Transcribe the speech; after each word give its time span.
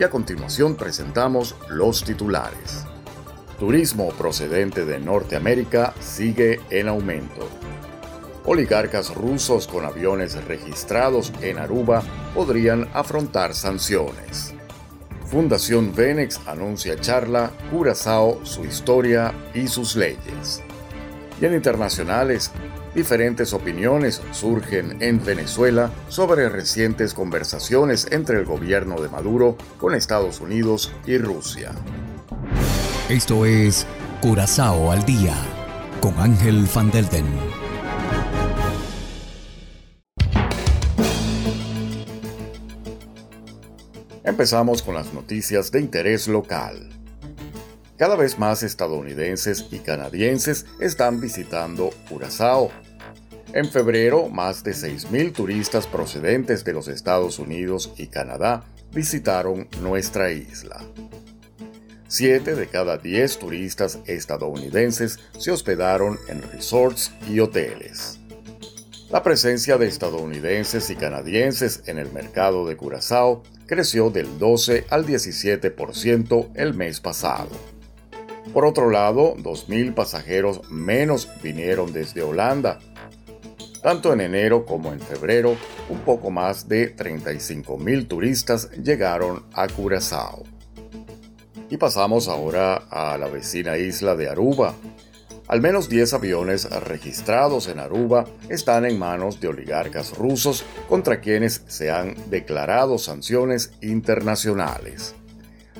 y 0.00 0.04
a 0.04 0.08
continuación 0.08 0.76
presentamos 0.76 1.54
los 1.68 2.02
titulares. 2.02 2.86
Turismo 3.58 4.08
procedente 4.12 4.86
de 4.86 4.98
Norteamérica 4.98 5.92
sigue 6.00 6.58
en 6.70 6.88
aumento. 6.88 7.46
Oligarcas 8.46 9.14
rusos 9.14 9.68
con 9.68 9.84
aviones 9.84 10.42
registrados 10.46 11.30
en 11.42 11.58
Aruba 11.58 12.02
podrían 12.34 12.88
afrontar 12.94 13.54
sanciones. 13.54 14.54
Fundación 15.26 15.94
Venex 15.94 16.40
anuncia 16.46 16.98
charla 16.98 17.50
Curazao, 17.70 18.40
su 18.46 18.64
historia 18.64 19.34
y 19.52 19.68
sus 19.68 19.96
leyes. 19.96 20.62
Y 21.42 21.44
en 21.44 21.52
internacionales, 21.52 22.50
Diferentes 22.94 23.52
opiniones 23.52 24.20
surgen 24.32 25.00
en 25.00 25.24
Venezuela 25.24 25.92
sobre 26.08 26.48
recientes 26.48 27.14
conversaciones 27.14 28.08
entre 28.10 28.38
el 28.38 28.44
gobierno 28.44 29.00
de 29.00 29.08
Maduro 29.08 29.56
con 29.78 29.94
Estados 29.94 30.40
Unidos 30.40 30.92
y 31.06 31.16
Rusia. 31.18 31.70
Esto 33.08 33.46
es 33.46 33.86
Curazao 34.20 34.90
al 34.90 35.04
día 35.04 35.36
con 36.00 36.18
Ángel 36.18 36.66
Van 36.74 36.90
Delden. 36.90 37.26
Empezamos 44.24 44.82
con 44.82 44.94
las 44.94 45.14
noticias 45.14 45.70
de 45.70 45.80
interés 45.80 46.26
local. 46.26 46.99
Cada 48.00 48.16
vez 48.16 48.38
más 48.38 48.62
estadounidenses 48.62 49.66
y 49.70 49.80
canadienses 49.80 50.64
están 50.80 51.20
visitando 51.20 51.90
Curazao. 52.08 52.70
En 53.52 53.68
febrero, 53.70 54.30
más 54.30 54.64
de 54.64 54.70
6.000 54.70 55.34
turistas 55.34 55.86
procedentes 55.86 56.64
de 56.64 56.72
los 56.72 56.88
Estados 56.88 57.38
Unidos 57.38 57.92
y 57.98 58.06
Canadá 58.06 58.64
visitaron 58.94 59.68
nuestra 59.82 60.32
isla. 60.32 60.80
Siete 62.08 62.54
de 62.54 62.68
cada 62.68 62.96
10 62.96 63.38
turistas 63.38 63.98
estadounidenses 64.06 65.18
se 65.38 65.50
hospedaron 65.50 66.18
en 66.28 66.40
resorts 66.40 67.12
y 67.28 67.40
hoteles. 67.40 68.18
La 69.10 69.22
presencia 69.22 69.76
de 69.76 69.88
estadounidenses 69.88 70.88
y 70.88 70.96
canadienses 70.96 71.82
en 71.84 71.98
el 71.98 72.10
mercado 72.10 72.66
de 72.66 72.78
Curazao 72.78 73.42
creció 73.66 74.08
del 74.08 74.38
12 74.38 74.86
al 74.88 75.04
17% 75.04 76.48
el 76.54 76.72
mes 76.72 77.00
pasado. 77.00 77.69
Por 78.52 78.64
otro 78.64 78.90
lado, 78.90 79.36
2.000 79.36 79.94
pasajeros 79.94 80.68
menos 80.70 81.28
vinieron 81.40 81.92
desde 81.92 82.22
Holanda. 82.22 82.80
Tanto 83.80 84.12
en 84.12 84.20
enero 84.20 84.66
como 84.66 84.92
en 84.92 84.98
febrero, 84.98 85.56
un 85.88 86.00
poco 86.00 86.30
más 86.30 86.68
de 86.68 86.94
35.000 86.96 88.08
turistas 88.08 88.70
llegaron 88.72 89.46
a 89.54 89.68
Curazao. 89.68 90.42
Y 91.70 91.76
pasamos 91.76 92.26
ahora 92.26 92.74
a 92.90 93.16
la 93.16 93.28
vecina 93.28 93.78
isla 93.78 94.16
de 94.16 94.28
Aruba. 94.28 94.74
Al 95.46 95.60
menos 95.60 95.88
10 95.88 96.14
aviones 96.14 96.68
registrados 96.68 97.68
en 97.68 97.78
Aruba 97.78 98.24
están 98.48 98.84
en 98.84 98.98
manos 98.98 99.40
de 99.40 99.48
oligarcas 99.48 100.18
rusos 100.18 100.64
contra 100.88 101.20
quienes 101.20 101.62
se 101.68 101.90
han 101.92 102.16
declarado 102.28 102.98
sanciones 102.98 103.72
internacionales. 103.80 105.14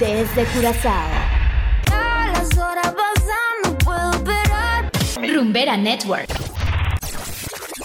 Desde 0.00 0.46
Curazao. 0.46 1.10
Rumbera 5.34 5.76
Network. 5.76 6.30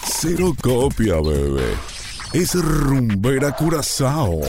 Cero 0.02 0.54
copia, 0.62 1.16
bebé. 1.16 1.76
Es 2.32 2.54
Rumbera 2.54 3.52
Curazao. 3.52 4.40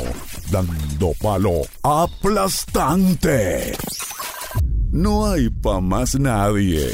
Dando 0.50 1.11
palo 1.22 1.63
aplastante. 1.83 3.77
No 4.94 5.30
hay 5.30 5.50
pa' 5.50 5.81
más 5.81 6.18
nadie. 6.18 6.94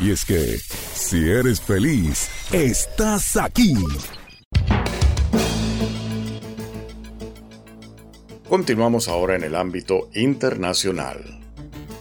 Y 0.00 0.10
es 0.10 0.24
que, 0.24 0.58
si 0.94 1.28
eres 1.28 1.60
feliz, 1.60 2.30
estás 2.50 3.36
aquí. 3.36 3.76
Continuamos 8.48 9.08
ahora 9.08 9.36
en 9.36 9.42
el 9.42 9.54
ámbito 9.54 10.10
internacional. 10.12 11.40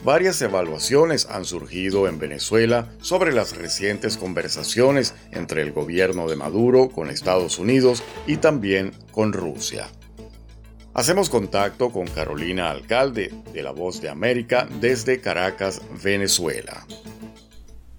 Varias 0.04 0.42
evaluaciones 0.42 1.26
han 1.28 1.46
surgido 1.46 2.10
en 2.10 2.20
Venezuela 2.20 2.90
sobre 3.00 3.32
las 3.32 3.56
recientes 3.56 4.18
conversaciones 4.18 5.16
entre 5.32 5.62
el 5.62 5.72
gobierno 5.72 6.28
de 6.28 6.36
Maduro 6.36 6.90
con 6.90 7.10
Estados 7.10 7.60
Unidos 7.60 8.04
y 8.28 8.38
también 8.38 8.92
con 9.14 9.32
Rusia. 9.32 9.88
Hacemos 10.94 11.30
contacto 11.30 11.92
con 11.92 12.08
Carolina 12.08 12.70
Alcalde, 12.70 13.34
de 13.54 13.64
La 13.64 13.72
Voz 13.72 14.02
de 14.02 14.10
América, 14.10 14.68
desde 14.82 15.22
Caracas, 15.22 15.82
Venezuela. 16.04 16.86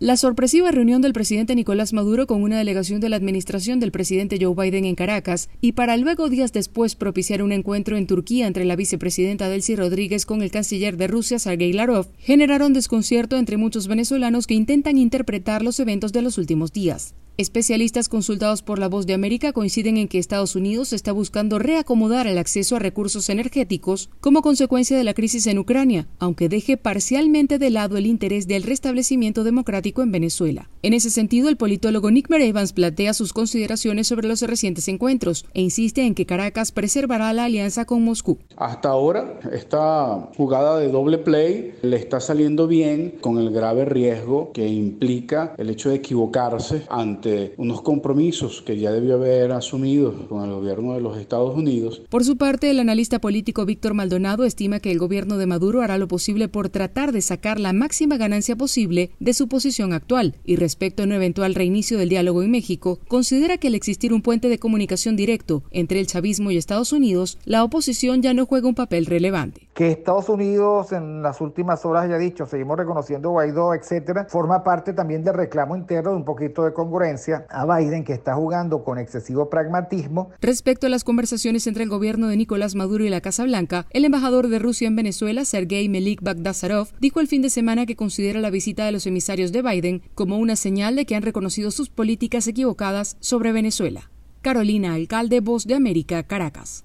La 0.01 0.17
sorpresiva 0.17 0.73
reunión 0.73 1.03
del 1.03 1.13
presidente 1.13 1.55
Nicolás 1.55 1.93
Maduro 1.93 2.27
con 2.27 2.43
una 2.43 2.59
delegación 2.59 3.01
de 3.01 3.09
la 3.09 3.15
administración 3.15 3.79
del 3.79 3.93
presidente 3.93 4.39
Joe 4.41 4.53
Biden 4.53 4.87
en 4.87 4.97
Caracas 4.97 5.49
y 5.61 5.73
para 5.73 5.97
luego 5.97 6.29
días 6.29 6.53
después 6.53 6.97
propiciar 6.97 7.45
un 7.45 7.53
encuentro 7.53 7.97
en 7.97 8.09
Turquía 8.09 8.49
entre 8.49 8.65
la 8.65 8.75
vicepresidenta 8.75 9.49
Delcy 9.49 9.77
Rodríguez 9.77 10.27
con 10.27 10.43
el 10.43 10.51
canciller 10.51 10.97
de 10.97 11.07
Rusia 11.07 11.39
Sergei 11.39 11.73
Lavrov 11.73 12.09
generaron 12.19 12.73
desconcierto 12.73 13.37
entre 13.37 13.57
muchos 13.57 13.87
venezolanos 13.87 14.49
que 14.49 14.55
intentan 14.55 14.99
interpretar 14.99 15.63
los 15.63 15.79
eventos 15.79 16.13
de 16.13 16.23
los 16.23 16.39
últimos 16.39 16.73
días. 16.73 17.15
Especialistas 17.37 18.09
consultados 18.09 18.63
por 18.63 18.79
La 18.79 18.89
Voz 18.89 19.09
de 19.09 19.15
América 19.15 19.53
coinciden 19.53 19.97
en 19.97 20.07
que 20.07 20.21
Estados 20.21 20.55
Unidos 20.55 20.93
está 20.93 21.11
buscando 21.11 21.59
reacomodar 21.59 22.29
el 22.29 22.39
acceso 22.39 22.77
a 22.77 22.79
recursos 22.79 23.29
energéticos 23.29 24.09
como 24.21 24.41
consecuencia 24.41 24.97
de 24.97 25.03
la 25.03 25.15
crisis 25.15 25.49
en 25.49 25.59
Ucrania, 25.59 26.07
aunque 26.21 26.49
deje 26.49 26.77
parcialmente 26.77 27.59
de 27.59 27.71
lado 27.71 27.97
el 27.97 28.07
interés 28.07 28.47
del 28.47 28.63
restablecimiento 28.63 29.43
democrático 29.43 30.01
en 30.03 30.13
Venezuela. 30.13 30.71
En 30.83 30.93
ese 30.93 31.11
sentido, 31.11 31.49
el 31.49 31.57
politólogo 31.57 32.13
Nick 32.13 32.31
Evans 32.31 32.73
plantea 32.73 33.13
sus 33.15 33.33
consideraciones 33.33 34.07
sobre 34.07 34.29
los 34.29 34.41
recientes 34.43 34.87
encuentros 34.87 35.45
e 35.55 35.63
insiste 35.63 36.03
en 36.03 36.15
que 36.15 36.27
Caracas 36.27 36.71
preservará 36.71 37.33
la 37.33 37.47
alianza 37.47 37.85
con 37.85 38.05
Moscú. 38.05 38.39
Hasta 38.57 38.91
ahora, 38.91 39.41
esta 39.53 40.31
jugada 40.37 40.79
de 40.79 40.89
doble 40.89 41.19
play 41.19 41.75
le 41.83 41.97
está 41.97 42.21
saliendo 42.21 42.69
bien 42.69 43.17
con 43.21 43.39
el 43.39 43.51
grave 43.51 43.87
riesgo 43.87 44.53
que 44.53 44.69
implica 44.69 45.53
el 45.59 45.71
hecho 45.71 45.89
de 45.89 45.97
equivocarse 45.97 46.85
ante 46.89 47.24
unos 47.57 47.83
compromisos 47.83 48.63
que 48.63 48.79
ya 48.79 48.93
debió 48.93 49.15
haber 49.15 49.53
asumido 49.53 50.29
con 50.29 50.45
el 50.45 50.53
gobierno 50.53 50.95
de 50.95 51.01
los 51.01 51.19
Estados 51.19 51.57
Unidos. 51.57 52.03
Por 52.09 52.25
su 52.25 52.37
parte, 52.37 52.71
el 52.71 52.81
analista 52.81 53.21
político 53.21 53.65
Víctor 53.65 53.95
Maldonado 53.95 54.45
estima 54.45 54.81
que 54.81 54.91
el 54.91 54.99
gobierno 54.99 55.39
de 55.39 55.47
Maduro 55.47 55.83
hará 55.83 55.99
lo 55.99 56.09
posible 56.09 56.49
por 56.49 56.69
tratar 56.69 57.13
de 57.13 57.23
sacar 57.23 57.61
la 57.61 57.73
máxima 57.73 58.17
ganancia 58.17 58.57
posible 58.57 59.11
de 59.21 59.35
su 59.35 59.49
posición 59.49 59.93
actual 59.93 60.35
y 60.45 60.57
respecto 60.57 61.03
a 61.03 61.07
un 61.07 61.13
eventual 61.13 61.55
reinicio 61.55 61.99
del 61.99 62.09
diálogo 62.09 62.43
en 62.43 62.51
México, 62.51 63.01
considera 63.09 63.59
que 63.59 63.69
al 63.69 63.75
existir 63.75 64.13
un 64.13 64.23
puente 64.23 64.49
de 64.49 64.59
comunicación 64.59 65.17
directo 65.17 65.63
entre 65.71 66.01
el 66.01 66.07
chavismo 66.07 66.51
y 66.51 66.57
Estados 66.57 66.93
Unidos, 66.93 67.39
la 67.45 67.65
oposición 67.65 68.23
ya 68.23 68.35
no 68.35 68.47
juega 68.47 68.69
un 68.69 68.75
papel 68.75 69.07
relevante. 69.07 69.64
Que 69.75 69.91
Estados 69.91 70.29
Unidos 70.29 70.93
en 70.93 71.21
las 71.21 71.41
últimas 71.41 71.85
horas 71.85 72.05
haya 72.05 72.17
dicho, 72.17 72.47
seguimos 72.47 72.79
reconociendo 72.79 73.31
Guaidó, 73.31 73.75
etcétera, 73.75 74.27
forma 74.29 74.63
parte 74.63 74.93
también 74.93 75.25
del 75.25 75.35
reclamo 75.35 75.75
interno 75.75 76.11
de 76.11 76.17
un 76.17 76.25
poquito 76.25 76.63
de 76.63 76.73
congruencia 76.73 77.45
a 77.51 77.67
Biden, 77.67 78.05
que 78.05 78.13
está 78.13 78.37
jugando 78.37 78.85
con 78.85 78.99
excesivo 78.99 79.51
pragmatismo. 79.51 80.31
Respecto 80.41 80.87
a 80.87 80.91
las 80.91 81.03
conversaciones 81.03 81.67
entre 81.67 81.83
el 81.83 81.89
gobierno 81.89 82.29
de 82.29 82.37
Nicolás 82.37 82.77
Maduro 82.77 83.03
y 83.05 83.09
la 83.09 83.21
Casa 83.21 83.43
Blanca, 83.43 83.87
el 83.91 84.05
embajador 84.05 84.47
de 84.47 84.61
Rusia 84.61 84.87
en 84.87 84.95
Venezuela, 84.95 85.45
Sergei 85.45 85.89
Melik 85.89 86.23
Bagdasarov, 86.23 86.91
dijo 87.01 87.19
el 87.19 87.27
fin 87.27 87.43
de 87.43 87.51
semana 87.51 87.85
que 87.85 87.97
considera 87.97 88.39
la 88.39 88.51
visita 88.51 88.85
de 88.85 88.93
los 88.93 89.09
emisarios 89.09 89.51
de 89.51 89.63
Biden 89.63 90.03
como 90.15 90.39
una 90.39 90.55
señal 90.55 90.95
de 90.95 91.05
que 91.05 91.17
han 91.17 91.23
reconocido 91.23 91.73
sus 91.73 91.91
políticas 91.91 92.47
equivocadas 92.47 93.17
sobre 93.19 93.51
Venezuela. 93.51 94.09
Carolina 94.41 94.95
Alcalde, 94.95 95.41
Voz 95.41 95.67
de 95.67 95.75
América, 95.75 96.23
Caracas. 96.23 96.85